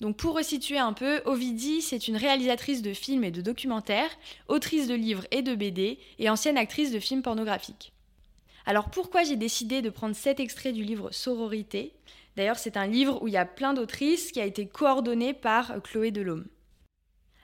Donc 0.03 0.17
pour 0.17 0.35
resituer 0.35 0.79
un 0.79 0.91
peu, 0.91 1.21
Ovidie, 1.23 1.81
c'est 1.81 2.09
une 2.09 2.17
réalisatrice 2.17 2.81
de 2.81 2.93
films 2.93 3.23
et 3.23 3.31
de 3.31 3.39
documentaires, 3.39 4.11
autrice 4.49 4.89
de 4.89 4.95
livres 4.95 5.25
et 5.31 5.41
de 5.41 5.55
BD, 5.55 5.97
et 6.19 6.29
ancienne 6.29 6.57
actrice 6.57 6.91
de 6.91 6.99
films 6.99 7.21
pornographiques. 7.21 7.93
Alors 8.65 8.89
pourquoi 8.89 9.23
j'ai 9.23 9.37
décidé 9.37 9.81
de 9.81 9.89
prendre 9.89 10.13
cet 10.13 10.41
extrait 10.41 10.73
du 10.73 10.83
livre 10.83 11.09
Sororité? 11.11 11.93
D'ailleurs, 12.35 12.59
c'est 12.59 12.75
un 12.75 12.85
livre 12.85 13.23
où 13.23 13.29
il 13.29 13.33
y 13.33 13.37
a 13.37 13.45
plein 13.45 13.73
d'autrices 13.73 14.33
qui 14.33 14.41
a 14.41 14.45
été 14.45 14.67
coordonné 14.67 15.33
par 15.33 15.81
Chloé 15.83 16.11
Delhomme. 16.11 16.49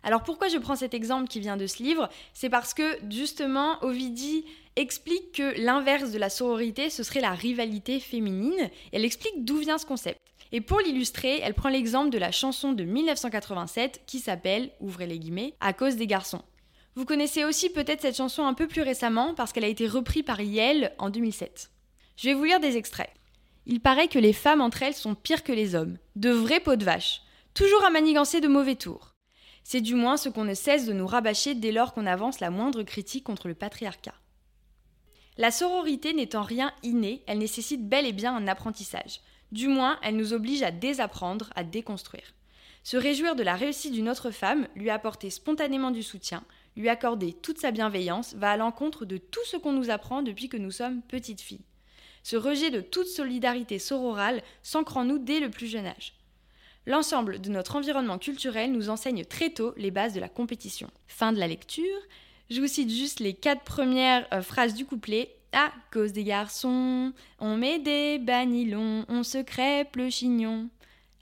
Alors 0.03 0.23
pourquoi 0.23 0.49
je 0.49 0.57
prends 0.57 0.75
cet 0.75 0.93
exemple 0.93 1.29
qui 1.29 1.39
vient 1.39 1.55
de 1.55 1.65
ce 1.65 1.81
livre? 1.81 2.09
C'est 2.33 2.49
parce 2.49 2.73
que 2.73 2.99
justement 3.09 3.81
Ovidie 3.85 4.43
explique 4.75 5.31
que 5.31 5.57
l'inverse 5.61 6.11
de 6.11 6.17
la 6.17 6.29
sororité, 6.29 6.89
ce 6.89 7.03
serait 7.03 7.21
la 7.21 7.31
rivalité 7.31 8.01
féminine. 8.01 8.69
Elle 8.91 9.05
explique 9.05 9.45
d'où 9.45 9.59
vient 9.59 9.77
ce 9.77 9.85
concept. 9.85 10.19
Et 10.51 10.61
pour 10.61 10.79
l'illustrer, 10.79 11.39
elle 11.43 11.53
prend 11.53 11.69
l'exemple 11.69 12.09
de 12.09 12.17
la 12.17 12.31
chanson 12.31 12.73
de 12.73 12.83
1987 12.83 14.01
qui 14.07 14.19
s'appelle, 14.19 14.71
ouvrez 14.79 15.05
les 15.05 15.19
guillemets, 15.19 15.53
À 15.59 15.73
cause 15.73 15.95
des 15.95 16.07
garçons. 16.07 16.43
Vous 16.95 17.05
connaissez 17.05 17.45
aussi 17.45 17.69
peut-être 17.69 18.01
cette 18.01 18.17
chanson 18.17 18.45
un 18.45 18.53
peu 18.53 18.67
plus 18.67 18.81
récemment 18.81 19.35
parce 19.35 19.53
qu'elle 19.53 19.63
a 19.63 19.69
été 19.69 19.87
reprise 19.87 20.23
par 20.23 20.41
Yale 20.41 20.93
en 20.97 21.09
2007. 21.09 21.71
Je 22.17 22.29
vais 22.29 22.33
vous 22.33 22.43
lire 22.43 22.59
des 22.59 22.77
extraits. 22.77 23.11
Il 23.65 23.79
paraît 23.79 24.07
que 24.07 24.19
les 24.19 24.33
femmes 24.33 24.61
entre 24.61 24.83
elles 24.83 24.95
sont 24.95 25.15
pires 25.15 25.43
que 25.43 25.51
les 25.51 25.75
hommes, 25.75 25.97
de 26.15 26.31
vrais 26.31 26.59
pots 26.59 26.75
de 26.75 26.83
vache, 26.83 27.21
toujours 27.53 27.85
à 27.85 27.91
manigancer 27.91 28.41
de 28.41 28.47
mauvais 28.47 28.75
tours. 28.75 29.13
C'est 29.63 29.81
du 29.81 29.93
moins 29.93 30.17
ce 30.17 30.29
qu'on 30.29 30.45
ne 30.45 30.55
cesse 30.55 30.87
de 30.87 30.93
nous 30.93 31.05
rabâcher 31.05 31.53
dès 31.53 31.71
lors 31.71 31.93
qu'on 31.93 32.07
avance 32.07 32.39
la 32.39 32.49
moindre 32.49 32.81
critique 32.81 33.23
contre 33.23 33.47
le 33.47 33.53
patriarcat. 33.53 34.15
La 35.37 35.51
sororité 35.51 36.27
en 36.33 36.41
rien 36.41 36.73
innée, 36.83 37.23
elle 37.27 37.37
nécessite 37.37 37.87
bel 37.87 38.05
et 38.05 38.11
bien 38.11 38.35
un 38.35 38.47
apprentissage. 38.47 39.21
Du 39.51 39.67
moins, 39.67 39.99
elle 40.03 40.15
nous 40.15 40.33
oblige 40.33 40.63
à 40.63 40.71
désapprendre, 40.71 41.49
à 41.55 41.63
déconstruire. 41.63 42.33
Se 42.83 42.97
réjouir 42.97 43.35
de 43.35 43.43
la 43.43 43.55
réussite 43.55 43.93
d'une 43.93 44.09
autre 44.09 44.31
femme, 44.31 44.67
lui 44.75 44.89
apporter 44.89 45.29
spontanément 45.29 45.91
du 45.91 46.03
soutien, 46.03 46.43
lui 46.75 46.89
accorder 46.89 47.33
toute 47.33 47.59
sa 47.59 47.71
bienveillance, 47.71 48.35
va 48.35 48.51
à 48.51 48.57
l'encontre 48.57 49.05
de 49.05 49.17
tout 49.17 49.45
ce 49.45 49.57
qu'on 49.57 49.73
nous 49.73 49.89
apprend 49.89 50.21
depuis 50.21 50.49
que 50.49 50.57
nous 50.57 50.71
sommes 50.71 51.01
petites 51.01 51.41
filles. 51.41 51.65
Ce 52.23 52.35
rejet 52.35 52.69
de 52.69 52.81
toute 52.81 53.07
solidarité 53.07 53.79
sororale 53.79 54.41
s'ancre 54.63 54.97
en 54.97 55.05
nous 55.05 55.17
dès 55.17 55.39
le 55.39 55.49
plus 55.49 55.67
jeune 55.67 55.87
âge. 55.87 56.13
L'ensemble 56.85 57.41
de 57.41 57.49
notre 57.49 57.75
environnement 57.75 58.17
culturel 58.17 58.71
nous 58.71 58.89
enseigne 58.89 59.25
très 59.25 59.51
tôt 59.51 59.73
les 59.77 59.91
bases 59.91 60.13
de 60.13 60.19
la 60.19 60.29
compétition. 60.29 60.89
Fin 61.07 61.33
de 61.33 61.39
la 61.39 61.47
lecture. 61.47 61.99
Je 62.49 62.61
vous 62.61 62.67
cite 62.67 62.89
juste 62.89 63.19
les 63.19 63.33
quatre 63.33 63.63
premières 63.63 64.27
euh, 64.33 64.41
phrases 64.41 64.73
du 64.73 64.85
couplet 64.85 65.35
à 65.51 65.71
cause 65.91 66.13
des 66.13 66.23
garçons, 66.23 67.11
on 67.39 67.57
met 67.57 67.79
des 67.79 68.19
banilons, 68.19 69.05
on 69.07 69.23
se 69.23 69.39
crêpe 69.39 69.95
le 69.95 70.09
chignon. 70.09 70.69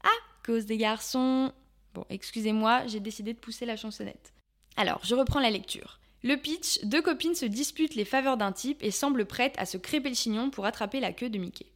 À 0.04 0.46
cause 0.46 0.66
des 0.66 0.78
garçons. 0.78 1.52
Bon, 1.94 2.06
excusez-moi, 2.10 2.86
j'ai 2.88 3.00
décidé 3.00 3.34
de 3.34 3.40
pousser 3.40 3.66
la 3.66 3.78
chansonnette. 3.78 4.34
Alors, 4.76 5.00
je 5.04 5.16
reprends 5.16 5.40
la 5.40 5.50
lecture. 5.50 6.00
Le 6.24 6.36
pitch, 6.36 6.84
deux 6.84 7.02
copines 7.02 7.36
se 7.36 7.46
disputent 7.46 7.96
les 7.96 8.06
faveurs 8.06 8.38
d'un 8.38 8.52
type 8.52 8.84
et 8.84 8.92
semblent 8.92 9.26
prêtes 9.26 9.56
à 9.58 9.66
se 9.66 9.78
crêper 9.78 10.10
le 10.10 10.16
chignon 10.16 10.50
pour 10.50 10.66
attraper 10.66 11.00
la 11.00 11.14
queue 11.14 11.30
de 11.30 11.38
Mickey. 11.38 11.68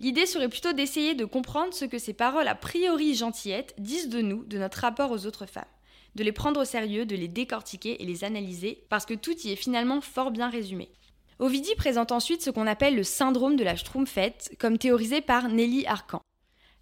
L'idée 0.00 0.26
serait 0.26 0.48
plutôt 0.48 0.72
d'essayer 0.72 1.14
de 1.14 1.24
comprendre 1.24 1.74
ce 1.74 1.84
que 1.84 1.98
ces 1.98 2.14
paroles 2.14 2.48
a 2.48 2.54
priori 2.54 3.14
gentillettes 3.14 3.74
disent 3.78 4.08
de 4.08 4.20
nous, 4.22 4.44
de 4.44 4.58
notre 4.58 4.80
rapport 4.80 5.10
aux 5.10 5.26
autres 5.26 5.46
femmes. 5.46 5.64
De 6.14 6.24
les 6.24 6.32
prendre 6.32 6.60
au 6.60 6.64
sérieux, 6.64 7.04
de 7.06 7.14
les 7.14 7.28
décortiquer 7.28 8.02
et 8.02 8.06
les 8.06 8.24
analyser, 8.24 8.82
parce 8.88 9.06
que 9.06 9.14
tout 9.14 9.38
y 9.44 9.52
est 9.52 9.56
finalement 9.56 10.00
fort 10.00 10.30
bien 10.30 10.48
résumé. 10.48 10.90
Ovidie 11.40 11.74
présente 11.74 12.12
ensuite 12.12 12.42
ce 12.42 12.50
qu'on 12.50 12.66
appelle 12.66 12.94
le 12.94 13.02
syndrome 13.02 13.56
de 13.56 13.64
la 13.64 13.74
Schtroumpfette, 13.74 14.54
comme 14.58 14.76
théorisé 14.76 15.22
par 15.22 15.48
Nelly 15.48 15.86
Arcan. 15.86 16.20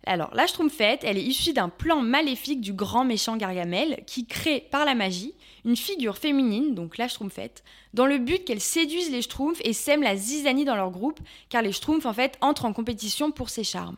Alors, 0.04 0.34
la 0.34 0.48
Schtroumpfette, 0.48 1.04
elle 1.04 1.16
est 1.16 1.22
issue 1.22 1.52
d'un 1.52 1.68
plan 1.68 2.02
maléfique 2.02 2.60
du 2.60 2.72
grand 2.72 3.04
méchant 3.04 3.36
Gargamel 3.36 4.02
qui 4.04 4.26
crée 4.26 4.66
par 4.72 4.84
la 4.84 4.96
magie 4.96 5.34
une 5.64 5.76
figure 5.76 6.18
féminine, 6.18 6.74
donc 6.74 6.98
la 6.98 7.06
Schtroumpfette, 7.06 7.62
dans 7.94 8.06
le 8.06 8.18
but 8.18 8.44
qu'elle 8.44 8.60
séduise 8.60 9.12
les 9.12 9.22
Schtroumpfs 9.22 9.60
et 9.62 9.72
sème 9.72 10.02
la 10.02 10.16
zizanie 10.16 10.64
dans 10.64 10.74
leur 10.74 10.90
groupe, 10.90 11.20
car 11.50 11.62
les 11.62 11.70
Schtroumpfs 11.70 12.06
en 12.06 12.12
fait 12.12 12.36
entrent 12.40 12.64
en 12.64 12.72
compétition 12.72 13.30
pour 13.30 13.50
ses 13.50 13.64
charmes. 13.64 13.96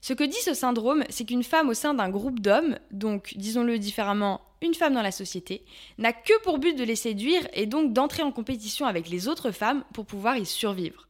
Ce 0.00 0.14
que 0.14 0.24
dit 0.24 0.40
ce 0.40 0.54
syndrome, 0.54 1.04
c'est 1.10 1.26
qu'une 1.26 1.44
femme 1.44 1.68
au 1.68 1.74
sein 1.74 1.92
d'un 1.92 2.08
groupe 2.08 2.40
d'hommes, 2.40 2.78
donc 2.92 3.34
disons-le 3.36 3.78
différemment, 3.78 4.40
une 4.66 4.74
femme 4.74 4.94
dans 4.94 5.02
la 5.02 5.12
société, 5.12 5.64
n'a 5.98 6.12
que 6.12 6.38
pour 6.42 6.58
but 6.58 6.76
de 6.76 6.84
les 6.84 6.96
séduire 6.96 7.46
et 7.52 7.66
donc 7.66 7.92
d'entrer 7.92 8.22
en 8.22 8.32
compétition 8.32 8.86
avec 8.86 9.08
les 9.08 9.28
autres 9.28 9.50
femmes 9.50 9.84
pour 9.94 10.06
pouvoir 10.06 10.36
y 10.36 10.44
survivre. 10.44 11.08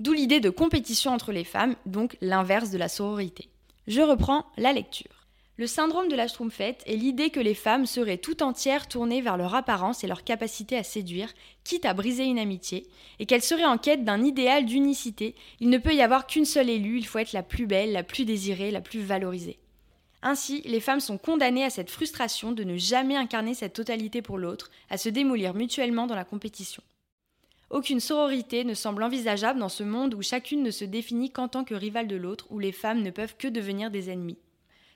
D'où 0.00 0.12
l'idée 0.12 0.40
de 0.40 0.50
compétition 0.50 1.12
entre 1.12 1.32
les 1.32 1.44
femmes, 1.44 1.76
donc 1.86 2.16
l'inverse 2.20 2.70
de 2.70 2.78
la 2.78 2.88
sororité. 2.88 3.48
Je 3.86 4.00
reprends 4.00 4.46
la 4.56 4.72
lecture. 4.72 5.24
Le 5.56 5.68
syndrome 5.68 6.08
de 6.08 6.16
la 6.16 6.26
Schtroumpfette 6.26 6.82
est 6.84 6.96
l'idée 6.96 7.30
que 7.30 7.38
les 7.38 7.54
femmes 7.54 7.86
seraient 7.86 8.18
tout 8.18 8.42
entières 8.42 8.88
tournées 8.88 9.20
vers 9.20 9.36
leur 9.36 9.54
apparence 9.54 10.02
et 10.02 10.08
leur 10.08 10.24
capacité 10.24 10.76
à 10.76 10.82
séduire, 10.82 11.32
quitte 11.62 11.84
à 11.84 11.94
briser 11.94 12.24
une 12.24 12.40
amitié, 12.40 12.88
et 13.20 13.26
qu'elles 13.26 13.40
seraient 13.40 13.64
en 13.64 13.78
quête 13.78 14.04
d'un 14.04 14.24
idéal 14.24 14.66
d'unicité. 14.66 15.36
Il 15.60 15.68
ne 15.68 15.78
peut 15.78 15.94
y 15.94 16.02
avoir 16.02 16.26
qu'une 16.26 16.44
seule 16.44 16.70
élue, 16.70 16.98
il 16.98 17.06
faut 17.06 17.20
être 17.20 17.32
la 17.32 17.44
plus 17.44 17.66
belle, 17.66 17.92
la 17.92 18.02
plus 18.02 18.24
désirée, 18.24 18.72
la 18.72 18.80
plus 18.80 19.00
valorisée. 19.00 19.60
Ainsi, 20.26 20.62
les 20.64 20.80
femmes 20.80 21.00
sont 21.00 21.18
condamnées 21.18 21.64
à 21.64 21.70
cette 21.70 21.90
frustration 21.90 22.52
de 22.52 22.64
ne 22.64 22.78
jamais 22.78 23.14
incarner 23.14 23.52
cette 23.52 23.74
totalité 23.74 24.22
pour 24.22 24.38
l'autre, 24.38 24.70
à 24.88 24.96
se 24.96 25.10
démolir 25.10 25.52
mutuellement 25.52 26.06
dans 26.06 26.14
la 26.14 26.24
compétition. 26.24 26.82
Aucune 27.68 28.00
sororité 28.00 28.64
ne 28.64 28.72
semble 28.72 29.02
envisageable 29.02 29.60
dans 29.60 29.68
ce 29.68 29.82
monde 29.82 30.14
où 30.14 30.22
chacune 30.22 30.62
ne 30.62 30.70
se 30.70 30.86
définit 30.86 31.30
qu'en 31.30 31.48
tant 31.48 31.62
que 31.62 31.74
rivale 31.74 32.08
de 32.08 32.16
l'autre, 32.16 32.46
où 32.48 32.58
les 32.58 32.72
femmes 32.72 33.02
ne 33.02 33.10
peuvent 33.10 33.36
que 33.36 33.48
devenir 33.48 33.90
des 33.90 34.08
ennemis. 34.08 34.38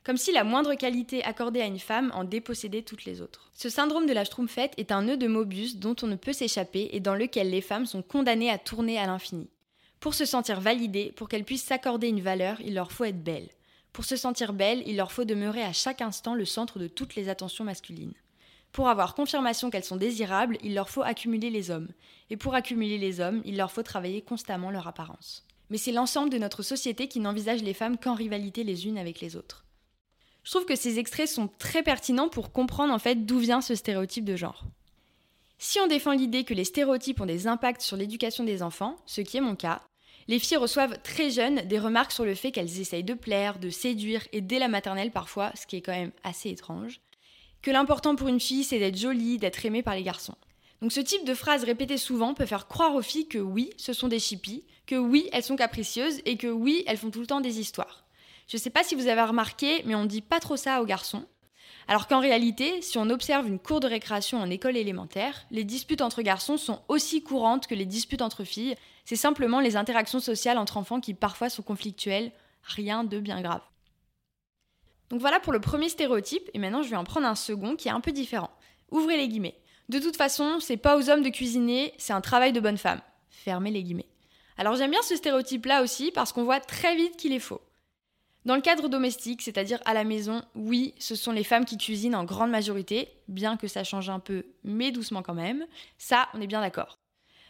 Comme 0.02 0.16
si 0.16 0.32
la 0.32 0.44
moindre 0.44 0.75
qualité 0.76 1.23
accordée 1.23 1.61
à 1.61 1.66
une 1.66 1.78
femme 1.78 2.11
en 2.14 2.25
dépossédait 2.25 2.80
toutes 2.80 3.04
les 3.04 3.20
autres. 3.20 3.50
Ce 3.52 3.68
syndrome 3.68 4.06
de 4.06 4.14
la 4.14 4.25
Schtroumpfette 4.25 4.73
est 4.78 4.92
un 4.92 5.02
nœud 5.02 5.18
de 5.18 5.26
Mobius 5.26 5.76
dont 5.76 5.97
on 6.00 6.06
ne 6.06 6.16
peut 6.16 6.32
s'échapper 6.32 6.88
et 6.92 7.00
dans 7.00 7.14
lequel 7.14 7.50
les 7.50 7.61
femmes 7.61 7.85
sont 7.85 8.00
condamnées 8.00 8.50
à 8.50 8.56
tourner 8.56 8.99
à 8.99 9.06
l'infini. 9.06 9.50
Pour 10.00 10.14
se 10.14 10.25
sentir 10.25 10.62
validées, 10.62 11.12
pour 11.16 11.28
qu'elles 11.28 11.44
puissent 11.44 11.64
s'accorder 11.64 12.08
une 12.08 12.23
valeur, 12.23 12.58
il 12.62 12.73
leur 12.73 12.92
faut 12.92 13.04
être 13.04 13.23
belles. 13.23 13.50
Pour 13.99 14.05
se 14.05 14.14
sentir 14.14 14.52
belles, 14.52 14.85
il 14.87 14.95
leur 14.95 15.11
faut 15.11 15.25
demeurer 15.25 15.64
à 15.64 15.73
chaque 15.73 16.02
instant 16.02 16.37
le 16.37 16.45
centre 16.45 16.78
de 16.78 16.87
toutes 16.87 17.17
les 17.17 17.28
attentions 17.28 17.64
masculines. 17.64 18.14
Pour 18.71 18.88
avoir 18.88 19.17
confirmation 19.17 19.71
qu'elles 19.71 19.83
sont 19.83 19.97
désirables, 19.97 20.57
il 20.62 20.73
leur 20.73 20.88
faut 20.88 21.02
accumuler 21.02 21.50
les 21.50 21.73
hommes. 21.73 21.88
Et 22.31 22.37
pour 22.37 22.55
accumuler 22.55 22.97
les 22.97 23.19
hommes, 23.19 23.43
il 23.45 23.57
leur 23.57 23.73
faut 23.73 23.83
travailler 23.83 24.23
constamment 24.23 24.71
leur 24.71 24.87
apparence. 24.87 25.45
Mais 25.69 25.78
c'est 25.78 25.90
l'ensemble 25.90 26.31
de 26.31 26.38
notre 26.38 26.62
société 26.62 27.09
qui 27.09 27.19
n'envisage 27.19 27.64
les 27.64 27.75
femmes 27.75 27.99
qu'en 27.99 28.14
rivalité 28.14 28.62
les 28.62 28.87
unes 28.87 28.99
avec 28.99 29.21
les 29.21 29.35
autres. 29.35 29.64
Je 30.45 30.52
trouve 30.52 30.64
que 30.64 30.76
ces 30.76 31.00
extraits 31.00 31.28
sont 31.28 31.50
très 31.59 31.83
pertinents 31.83 32.28
pour 32.28 32.52
comprendre 32.52 32.95
en 32.95 33.00
fait 33.00 33.26
d'où 33.26 33.40
vient 33.40 33.61
ce 33.61 33.75
stéréotype 33.75 34.25
de 34.25 34.37
genre. 34.37 34.62
Si 35.59 35.81
on 35.81 35.88
défend 35.88 36.12
l'idée 36.12 36.45
que 36.45 36.55
les 36.55 36.62
stéréotypes 36.62 37.21
ont 37.21 37.26
des 37.26 37.49
impacts 37.49 37.83
sur 37.83 37.97
l'éducation 37.97 38.45
des 38.45 38.62
enfants, 38.62 38.95
ce 39.07 39.23
qui 39.23 39.38
est 39.38 39.40
mon 39.40 39.57
cas, 39.57 39.83
les 40.28 40.38
filles 40.38 40.58
reçoivent 40.58 40.99
très 41.02 41.30
jeunes 41.30 41.62
des 41.62 41.78
remarques 41.78 42.12
sur 42.12 42.25
le 42.25 42.35
fait 42.35 42.52
qu'elles 42.52 42.80
essayent 42.80 43.02
de 43.02 43.14
plaire, 43.14 43.58
de 43.58 43.70
séduire 43.70 44.26
et 44.32 44.40
dès 44.40 44.58
la 44.58 44.68
maternelle 44.68 45.11
parfois, 45.11 45.52
ce 45.61 45.66
qui 45.66 45.76
est 45.76 45.82
quand 45.82 45.92
même 45.92 46.12
assez 46.23 46.50
étrange 46.50 47.00
que 47.62 47.70
l'important 47.70 48.14
pour 48.14 48.28
une 48.28 48.40
fille, 48.40 48.64
c'est 48.64 48.78
d'être 48.78 48.97
jolie, 48.97 49.38
d'être 49.38 49.64
aimée 49.64 49.82
par 49.82 49.94
les 49.94 50.02
garçons. 50.02 50.37
Donc 50.80 50.92
ce 50.92 51.00
type 51.00 51.25
de 51.25 51.35
phrase 51.35 51.64
répétée 51.64 51.99
souvent 51.99 52.35
peut 52.35 52.47
faire 52.47 52.68
croire 52.68 52.94
aux 52.94 53.02
filles 53.02 53.26
que 53.26 53.38
oui, 53.38 53.70
ce 53.76 53.92
sont 53.92 54.08
des 54.08 54.20
chippies, 54.20 54.64
que 54.87 54.94
oui, 54.94 55.28
elles 55.32 55.42
sont 55.42 55.56
capricieuses 55.56 56.20
et 56.25 56.37
que 56.37 56.47
oui, 56.47 56.85
elles 56.87 56.97
font 56.97 57.11
tout 57.11 57.20
le 57.20 57.26
temps 57.26 57.40
des 57.40 57.58
histoires. 57.58 58.04
Je 58.47 58.56
sais 58.56 58.70
pas 58.70 58.85
si 58.85 58.94
vous 58.94 59.08
avez 59.08 59.23
remarqué, 59.23 59.82
mais 59.85 59.94
on 59.94 60.04
ne 60.04 60.08
dit 60.08 60.23
pas 60.23 60.40
trop 60.40 60.56
ça 60.56 60.80
aux 60.80 60.87
garçons. 60.87 61.26
Alors 61.90 62.07
qu'en 62.07 62.21
réalité, 62.21 62.83
si 62.83 62.99
on 62.99 63.09
observe 63.09 63.49
une 63.49 63.59
cour 63.59 63.80
de 63.80 63.88
récréation 63.88 64.38
en 64.38 64.50
école 64.50 64.76
élémentaire, 64.76 65.47
les 65.50 65.64
disputes 65.64 66.02
entre 66.02 66.21
garçons 66.21 66.59
sont 66.59 66.83
aussi 66.88 67.23
courantes 67.23 67.66
que 67.66 67.75
les 67.75 67.87
disputes 67.87 68.21
entre 68.21 68.45
filles. 68.45 68.76
C'est 69.07 69.16
simplement 69.16 69.59
les 69.59 69.75
interactions 69.75 70.21
sociales 70.21 70.59
entre 70.59 70.76
enfants 70.76 71.00
qui 71.00 71.14
parfois 71.14 71.49
sont 71.49 71.62
conflictuelles, 71.62 72.30
rien 72.62 73.04
de 73.04 73.18
bien 73.18 73.40
grave. 73.40 73.62
Donc 75.09 75.23
voilà 75.23 75.40
pour 75.40 75.54
le 75.54 75.61
premier 75.61 75.88
stéréotype, 75.88 76.50
et 76.52 76.59
maintenant 76.59 76.83
je 76.83 76.90
vais 76.90 76.97
en 76.97 77.04
prendre 77.04 77.26
un 77.26 77.35
second 77.35 77.75
qui 77.75 77.88
est 77.88 77.92
un 77.92 78.02
peu 78.02 78.12
différent. 78.12 78.50
Ouvrez 78.90 79.16
les 79.16 79.28
guillemets. 79.28 79.59
De 79.88 79.99
toute 79.99 80.18
façon, 80.18 80.61
c'est 80.61 80.76
pas 80.76 80.99
aux 80.99 81.09
hommes 81.09 81.23
de 81.23 81.30
cuisiner, 81.30 81.95
c'est 81.97 82.12
un 82.12 82.21
travail 82.21 82.52
de 82.52 82.61
bonne 82.61 82.76
femme. 82.76 83.00
Fermez 83.30 83.71
les 83.71 83.83
guillemets. 83.83 84.09
Alors 84.59 84.76
j'aime 84.76 84.90
bien 84.90 85.00
ce 85.00 85.16
stéréotype-là 85.16 85.83
aussi 85.83 86.11
parce 86.11 86.35
qu'on 86.35 86.45
voit 86.45 86.61
très 86.61 86.95
vite 86.97 87.16
qu'il 87.16 87.33
est 87.33 87.38
faux. 87.38 87.62
Dans 88.45 88.54
le 88.54 88.62
cadre 88.62 88.88
domestique, 88.88 89.42
c'est-à-dire 89.42 89.80
à 89.85 89.95
la 89.95 90.04
maison, 90.04 90.42
oui, 90.54 90.95
ce 90.99 91.14
sont 91.14 91.33
les 91.33 91.45
femmes 91.45 91.64
qui 91.64 91.76
cuisinent 91.76 92.14
en 92.14 92.25
grande 92.25 92.50
majorité, 92.50 93.09
bien 93.26 93.57
que 93.57 93.68
ça 93.68 93.85
change 93.85 94.09
un 94.09 94.21
peu, 94.21 94.47
mais 94.64 94.90
doucement 94.90 95.23
quand 95.23 95.35
même. 95.35 95.66
Ça, 95.99 96.28
on 96.35 96.40
est 96.40 96.47
bien 96.47 96.61
d'accord. 96.61 96.99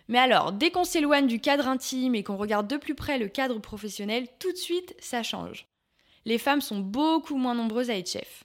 Mais 0.09 0.18
alors, 0.18 0.52
dès 0.52 0.71
qu'on 0.71 0.85
s'éloigne 0.85 1.26
du 1.26 1.40
cadre 1.40 1.68
intime 1.68 2.14
et 2.14 2.25
qu'on 2.25 2.37
regarde 2.37 2.66
de 2.66 2.78
plus 2.78 2.95
près 2.95 3.18
le 3.18 3.28
cadre 3.28 3.59
professionnel, 3.59 4.26
tout 4.38 4.50
de 4.50 4.57
suite, 4.57 4.97
ça 4.99 5.23
change 5.23 5.66
les 6.28 6.38
femmes 6.38 6.61
sont 6.61 6.78
beaucoup 6.78 7.37
moins 7.37 7.54
nombreuses 7.54 7.88
à 7.88 7.97
être 7.97 8.11
chefs. 8.11 8.45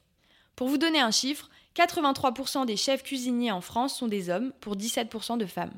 Pour 0.55 0.69
vous 0.69 0.77
donner 0.77 1.01
un 1.01 1.11
chiffre, 1.11 1.49
83% 1.75 2.65
des 2.65 2.77
chefs 2.77 3.03
cuisiniers 3.03 3.51
en 3.51 3.59
France 3.59 3.97
sont 3.97 4.07
des 4.07 4.29
hommes 4.29 4.53
pour 4.61 4.77
17% 4.77 5.37
de 5.37 5.45
femmes. 5.45 5.73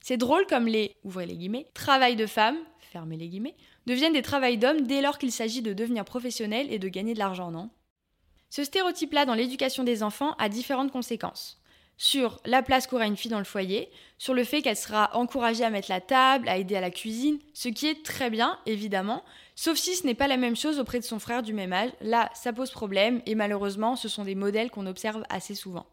C'est 0.00 0.16
drôle 0.16 0.46
comme 0.46 0.68
les, 0.68 0.94
ouvrez 1.02 1.26
les 1.26 1.36
guillemets, 1.36 1.66
travail 1.74 2.14
de 2.14 2.26
femmes, 2.26 2.58
fermez 2.92 3.16
les 3.16 3.28
guillemets, 3.28 3.56
deviennent 3.88 4.12
des 4.12 4.22
travails 4.22 4.58
d'hommes 4.58 4.82
dès 4.82 5.00
lors 5.00 5.18
qu'il 5.18 5.32
s'agit 5.32 5.62
de 5.62 5.72
devenir 5.72 6.04
professionnel 6.04 6.66
et 6.70 6.78
de 6.78 6.88
gagner 6.88 7.14
de 7.14 7.18
l'argent, 7.18 7.50
non? 7.50 7.70
Ce 8.50 8.62
stéréotype-là 8.62 9.26
dans 9.26 9.34
l'éducation 9.34 9.82
des 9.82 10.02
enfants 10.02 10.34
a 10.38 10.48
différentes 10.48 10.92
conséquences 10.92 11.60
sur 12.00 12.40
la 12.44 12.62
place 12.62 12.86
qu'aura 12.86 13.06
une 13.06 13.16
fille 13.16 13.30
dans 13.30 13.38
le 13.38 13.44
foyer, 13.44 13.90
sur 14.18 14.32
le 14.32 14.44
fait 14.44 14.62
qu'elle 14.62 14.76
sera 14.76 15.10
encouragée 15.16 15.64
à 15.64 15.70
mettre 15.70 15.90
la 15.90 16.00
table, 16.00 16.48
à 16.48 16.56
aider 16.56 16.76
à 16.76 16.80
la 16.80 16.92
cuisine, 16.92 17.40
ce 17.52 17.68
qui 17.68 17.88
est 17.88 18.04
très 18.04 18.30
bien, 18.30 18.56
évidemment, 18.66 19.24
sauf 19.56 19.76
si 19.76 19.96
ce 19.96 20.06
n'est 20.06 20.14
pas 20.14 20.28
la 20.28 20.36
même 20.36 20.54
chose 20.54 20.78
auprès 20.78 21.00
de 21.00 21.04
son 21.04 21.18
frère 21.18 21.42
du 21.42 21.52
même 21.52 21.72
âge. 21.72 21.90
Là, 22.00 22.30
ça 22.34 22.52
pose 22.52 22.70
problème, 22.70 23.20
et 23.26 23.34
malheureusement, 23.34 23.96
ce 23.96 24.08
sont 24.08 24.24
des 24.24 24.36
modèles 24.36 24.70
qu'on 24.70 24.86
observe 24.86 25.24
assez 25.28 25.56
souvent. 25.56 25.86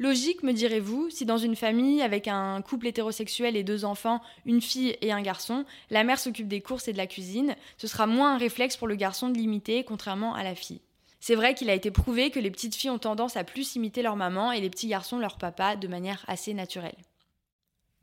Logique, 0.00 0.44
me 0.44 0.52
direz-vous, 0.52 1.10
si 1.10 1.24
dans 1.24 1.38
une 1.38 1.56
famille 1.56 2.02
avec 2.02 2.28
un 2.28 2.62
couple 2.62 2.86
hétérosexuel 2.86 3.56
et 3.56 3.64
deux 3.64 3.84
enfants, 3.84 4.20
une 4.46 4.60
fille 4.60 4.96
et 5.00 5.10
un 5.10 5.22
garçon, 5.22 5.64
la 5.90 6.04
mère 6.04 6.20
s'occupe 6.20 6.46
des 6.46 6.60
courses 6.60 6.86
et 6.86 6.92
de 6.92 6.98
la 6.98 7.08
cuisine, 7.08 7.56
ce 7.78 7.88
sera 7.88 8.06
moins 8.06 8.34
un 8.34 8.38
réflexe 8.38 8.76
pour 8.76 8.86
le 8.86 8.94
garçon 8.94 9.28
de 9.28 9.36
l'imiter, 9.36 9.82
contrairement 9.82 10.34
à 10.34 10.44
la 10.44 10.54
fille. 10.54 10.80
C'est 11.18 11.34
vrai 11.34 11.54
qu'il 11.54 11.68
a 11.68 11.74
été 11.74 11.90
prouvé 11.90 12.30
que 12.30 12.38
les 12.38 12.50
petites 12.50 12.76
filles 12.76 12.90
ont 12.90 12.98
tendance 12.98 13.36
à 13.36 13.42
plus 13.42 13.74
imiter 13.74 14.02
leur 14.02 14.14
maman 14.14 14.52
et 14.52 14.60
les 14.60 14.70
petits 14.70 14.86
garçons 14.86 15.18
leur 15.18 15.36
papa 15.36 15.74
de 15.74 15.88
manière 15.88 16.24
assez 16.28 16.54
naturelle. 16.54 16.94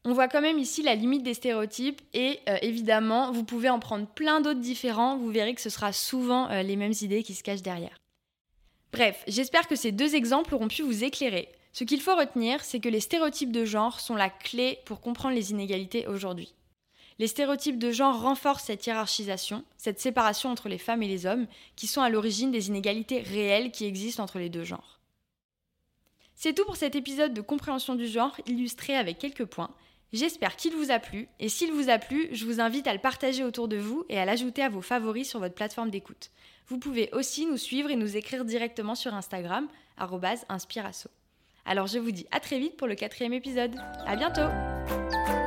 On 0.04 0.14
voit 0.14 0.28
quand 0.28 0.42
même 0.42 0.60
ici 0.60 0.84
la 0.84 0.96
limite 0.96 1.24
des 1.24 1.34
stéréotypes 1.34 2.02
et 2.14 2.40
euh, 2.50 2.58
évidemment, 2.62 3.32
vous 3.32 3.46
pouvez 3.46 3.70
en 3.70 3.80
prendre 3.80 4.06
plein 4.06 4.42
d'autres 4.42 4.60
différents, 4.60 5.18
vous 5.18 5.32
verrez 5.32 5.56
que 5.56 5.62
ce 5.62 5.70
sera 5.70 5.94
souvent 5.94 6.50
euh, 6.52 6.62
les 6.62 6.76
mêmes 6.76 6.94
idées 7.02 7.24
qui 7.24 7.34
se 7.34 7.42
cachent 7.42 7.64
derrière. 7.64 7.98
Bref, 8.92 9.24
j'espère 9.28 9.68
que 9.68 9.76
ces 9.76 9.92
deux 9.92 10.14
exemples 10.14 10.54
auront 10.54 10.68
pu 10.68 10.84
vous 10.84 11.04
éclairer. 11.04 11.50
Ce 11.78 11.84
qu'il 11.84 12.00
faut 12.00 12.16
retenir, 12.16 12.64
c'est 12.64 12.80
que 12.80 12.88
les 12.88 13.02
stéréotypes 13.02 13.52
de 13.52 13.66
genre 13.66 14.00
sont 14.00 14.16
la 14.16 14.30
clé 14.30 14.80
pour 14.86 15.02
comprendre 15.02 15.36
les 15.36 15.52
inégalités 15.52 16.08
aujourd'hui. 16.08 16.54
Les 17.20 17.28
stéréotypes 17.28 17.78
de 17.78 17.92
genre 17.92 18.22
renforcent 18.22 18.64
cette 18.64 18.88
hiérarchisation, 18.88 19.66
cette 19.76 20.00
séparation 20.00 20.50
entre 20.50 20.70
les 20.70 20.78
femmes 20.78 21.04
et 21.04 21.10
les 21.10 21.26
hommes, 21.26 21.48
qui 21.76 21.88
sont 21.88 22.02
à 22.02 22.08
l'origine 22.08 22.50
des 22.50 22.70
inégalités 22.70 23.20
réelles 23.20 23.72
qui 23.72 23.84
existent 23.84 24.24
entre 24.24 24.40
les 24.40 24.48
deux 24.48 24.64
genres. 24.64 25.02
C'est 26.34 26.54
tout 26.54 26.64
pour 26.64 26.78
cet 26.78 26.96
épisode 26.96 27.34
de 27.34 27.42
compréhension 27.42 27.96
du 27.96 28.08
genre 28.08 28.40
illustré 28.46 28.96
avec 28.96 29.18
quelques 29.18 29.44
points. 29.44 29.76
J'espère 30.14 30.56
qu'il 30.56 30.76
vous 30.76 30.92
a 30.92 31.00
plu, 31.00 31.28
et 31.42 31.50
s'il 31.50 31.74
vous 31.74 31.90
a 31.90 31.98
plu, 31.98 32.30
je 32.32 32.46
vous 32.46 32.62
invite 32.62 32.88
à 32.88 32.94
le 32.94 33.00
partager 33.00 33.44
autour 33.44 33.68
de 33.68 33.76
vous 33.76 34.06
et 34.08 34.18
à 34.18 34.24
l'ajouter 34.24 34.64
à 34.64 34.70
vos 34.70 34.82
favoris 34.82 35.28
sur 35.28 35.40
votre 35.42 35.56
plateforme 35.56 35.90
d'écoute. 35.90 36.32
Vous 36.70 36.80
pouvez 36.80 37.10
aussi 37.12 37.46
nous 37.46 37.58
suivre 37.58 37.92
et 37.92 37.98
nous 37.98 38.16
écrire 38.16 38.46
directement 38.46 38.96
sur 38.96 39.14
Instagram, 39.14 39.68
inspirasso. 40.48 41.10
Alors 41.66 41.88
je 41.88 41.98
vous 41.98 42.12
dis 42.12 42.28
à 42.32 42.40
très 42.40 42.60
vite 42.60 42.78
pour 42.78 42.88
le 42.88 42.96
quatrième 42.96 43.34
épisode. 43.34 43.76
À 44.06 44.16
bientôt! 44.16 45.45